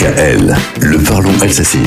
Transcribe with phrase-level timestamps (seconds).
[0.00, 1.82] DKL, le parlons alsacien.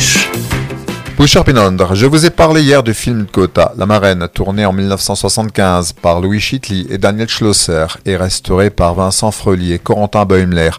[1.17, 5.93] Bouchard Pinondre, je vous ai parlé hier du film Gotha, La Marraine, tourné en 1975
[5.93, 10.69] par Louis Chitli et Daniel Schlosser et restauré par Vincent Frelier et Corentin Beumler.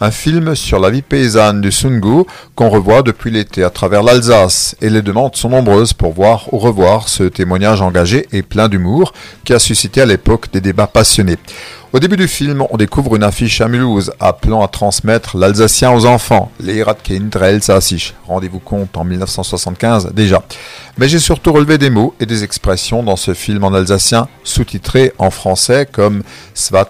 [0.00, 4.76] Un film sur la vie paysanne du Sungu qu'on revoit depuis l'été à travers l'Alsace
[4.80, 9.12] et les demandes sont nombreuses pour voir ou revoir ce témoignage engagé et plein d'humour
[9.44, 11.38] qui a suscité à l'époque des débats passionnés.
[11.94, 16.06] Au début du film, on découvre une affiche à Mulhouse appelant à transmettre l'alsacien aux
[16.06, 16.50] enfants,
[17.50, 18.14] Elsassich.
[18.26, 20.42] Rendez-vous compte en 1975 déjà.
[20.98, 25.12] Mais j'ai surtout relevé des mots et des expressions dans ce film en alsacien, sous-titré
[25.18, 26.88] en français comme Svat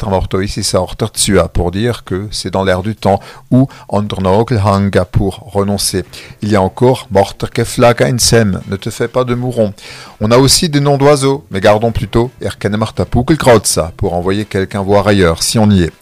[1.53, 6.07] pour dire que c'est dans l'air du temps ou Hanga pour renoncer.
[6.41, 9.75] Il y a encore Morterkeflaga Insem, ne te fais pas de mouron.
[10.21, 15.43] On a aussi des noms d'oiseaux, mais gardons plutôt Erkenemartapukkelkrautsa pour envoyer quelqu'un voir ailleurs,
[15.43, 15.93] si on y est.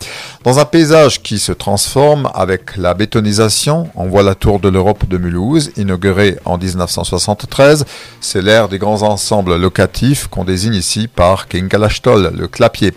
[0.45, 5.09] Dans un paysage qui se transforme avec la bétonisation, on voit la tour de l'Europe
[5.09, 7.85] de Mulhouse, inaugurée en 1973.
[8.21, 12.93] C'est l'ère des grands ensembles locatifs qu'on désigne ici par Kingalastol, le clapier.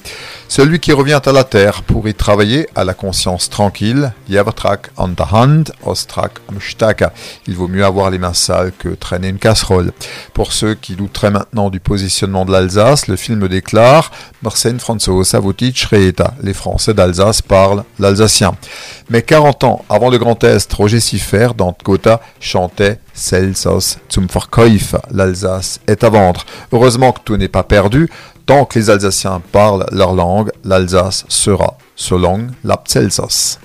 [0.48, 5.10] Celui qui revient à la terre pour y travailler à la conscience tranquille, Yavtrak an
[5.10, 6.58] der Hand, Ostrak am
[7.48, 9.92] Il vaut mieux avoir les mains sales que traîner une casserole.
[10.34, 14.10] Pour ceux qui douteraient maintenant du positionnement de l'Alsace, le film déclare
[14.42, 18.56] Marsen Franzo Savotich Les Français d'Alsace parlent l'alsacien.
[19.10, 24.98] Mais 40 ans avant le Grand Est, Roger Siffer, dans Gotha, chantait Celsos zum Verkäufer.
[25.12, 26.46] L'Alsace est à vendre.
[26.72, 28.10] Heureusement que tout n'est pas perdu.
[28.46, 33.60] Tant que les Alsaciens parlent leur langue, l'Alsace sera, selon l'Apcelsos.